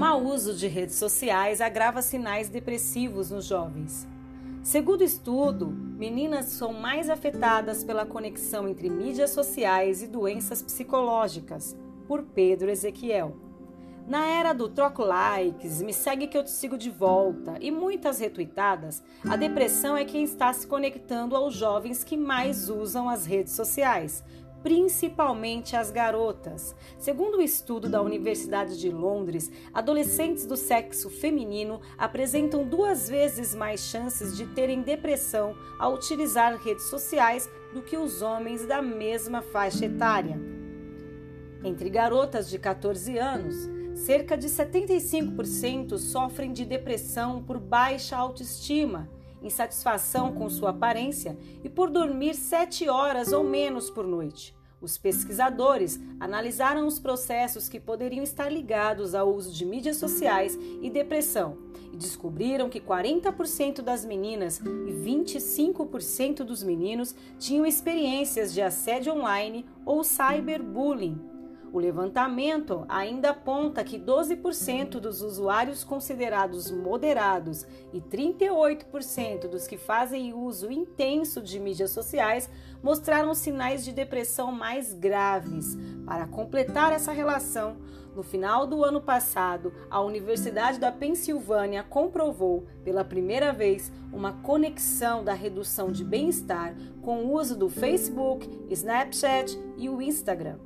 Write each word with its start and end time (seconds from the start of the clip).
Mau 0.00 0.24
uso 0.24 0.54
de 0.54 0.66
redes 0.66 0.94
sociais 0.94 1.60
agrava 1.60 2.00
sinais 2.00 2.48
depressivos 2.48 3.30
nos 3.30 3.44
jovens. 3.44 4.08
Segundo 4.62 5.04
estudo, 5.04 5.66
meninas 5.68 6.46
são 6.46 6.72
mais 6.72 7.10
afetadas 7.10 7.84
pela 7.84 8.06
conexão 8.06 8.66
entre 8.66 8.88
mídias 8.88 9.28
sociais 9.28 10.02
e 10.02 10.06
doenças 10.06 10.62
psicológicas, 10.62 11.76
por 12.08 12.22
Pedro 12.22 12.70
Ezequiel. 12.70 13.36
Na 14.08 14.26
era 14.26 14.54
do 14.54 14.70
troco 14.70 15.04
likes, 15.04 15.82
me 15.82 15.92
segue 15.92 16.28
que 16.28 16.38
eu 16.38 16.44
te 16.44 16.50
sigo 16.50 16.78
de 16.78 16.88
volta 16.88 17.58
e 17.60 17.70
muitas 17.70 18.20
retuitadas, 18.20 19.02
a 19.28 19.36
depressão 19.36 19.94
é 19.94 20.06
quem 20.06 20.24
está 20.24 20.50
se 20.50 20.66
conectando 20.66 21.36
aos 21.36 21.52
jovens 21.52 22.02
que 22.02 22.16
mais 22.16 22.70
usam 22.70 23.06
as 23.06 23.26
redes 23.26 23.52
sociais, 23.52 24.24
principalmente 24.62 25.76
as 25.76 25.90
garotas. 25.90 26.74
Segundo 26.98 27.34
o 27.34 27.38
um 27.38 27.42
estudo 27.42 27.88
da 27.88 28.02
Universidade 28.02 28.78
de 28.78 28.90
Londres, 28.90 29.50
adolescentes 29.72 30.46
do 30.46 30.56
sexo 30.56 31.08
feminino 31.08 31.80
apresentam 31.96 32.64
duas 32.64 33.08
vezes 33.08 33.54
mais 33.54 33.80
chances 33.80 34.36
de 34.36 34.46
terem 34.46 34.82
depressão 34.82 35.54
ao 35.78 35.94
utilizar 35.94 36.56
redes 36.56 36.84
sociais 36.84 37.48
do 37.72 37.82
que 37.82 37.96
os 37.96 38.22
homens 38.22 38.66
da 38.66 38.82
mesma 38.82 39.42
faixa 39.42 39.86
etária. 39.86 40.38
Entre 41.62 41.90
garotas 41.90 42.48
de 42.48 42.58
14 42.58 43.18
anos, 43.18 43.68
cerca 43.94 44.36
de 44.36 44.48
75% 44.48 45.98
sofrem 45.98 46.52
de 46.52 46.64
depressão 46.64 47.42
por 47.42 47.58
baixa 47.58 48.16
autoestima 48.16 49.08
insatisfação 49.42 50.32
com 50.32 50.48
sua 50.48 50.70
aparência 50.70 51.36
e 51.62 51.68
por 51.68 51.90
dormir 51.90 52.34
sete 52.34 52.88
horas 52.88 53.32
ou 53.32 53.44
menos 53.44 53.90
por 53.90 54.06
noite. 54.06 54.54
Os 54.80 54.96
pesquisadores 54.96 56.00
analisaram 56.18 56.86
os 56.86 56.98
processos 56.98 57.68
que 57.68 57.78
poderiam 57.78 58.22
estar 58.22 58.48
ligados 58.48 59.14
ao 59.14 59.32
uso 59.34 59.52
de 59.52 59.66
mídias 59.66 59.98
sociais 59.98 60.58
e 60.80 60.88
depressão 60.88 61.58
e 61.92 61.96
descobriram 61.96 62.70
que 62.70 62.80
40% 62.80 63.82
das 63.82 64.04
meninas 64.04 64.58
e 64.58 64.92
25% 64.92 66.44
dos 66.44 66.62
meninos 66.62 67.14
tinham 67.38 67.66
experiências 67.66 68.54
de 68.54 68.62
assédio 68.62 69.12
online 69.12 69.66
ou 69.84 70.02
cyberbullying 70.02 71.29
o 71.72 71.78
levantamento 71.78 72.84
ainda 72.88 73.30
aponta 73.30 73.84
que 73.84 73.98
12% 73.98 74.98
dos 74.98 75.22
usuários 75.22 75.84
considerados 75.84 76.70
moderados 76.70 77.66
e 77.92 78.00
38% 78.00 79.48
dos 79.48 79.66
que 79.66 79.76
fazem 79.76 80.34
uso 80.34 80.70
intenso 80.70 81.40
de 81.40 81.60
mídias 81.60 81.90
sociais 81.90 82.50
mostraram 82.82 83.34
sinais 83.34 83.84
de 83.84 83.92
depressão 83.92 84.50
mais 84.50 84.92
graves. 84.92 85.76
Para 86.04 86.26
completar 86.26 86.92
essa 86.92 87.12
relação, 87.12 87.76
no 88.14 88.22
final 88.24 88.66
do 88.66 88.84
ano 88.84 89.00
passado, 89.00 89.72
a 89.88 90.00
Universidade 90.00 90.80
da 90.80 90.90
Pensilvânia 90.90 91.84
comprovou 91.84 92.66
pela 92.82 93.04
primeira 93.04 93.52
vez 93.52 93.92
uma 94.12 94.32
conexão 94.32 95.22
da 95.22 95.32
redução 95.32 95.92
de 95.92 96.04
bem-estar 96.04 96.74
com 97.02 97.24
o 97.24 97.32
uso 97.34 97.56
do 97.56 97.68
Facebook, 97.68 98.48
Snapchat 98.68 99.56
e 99.76 99.88
o 99.88 100.02
Instagram. 100.02 100.58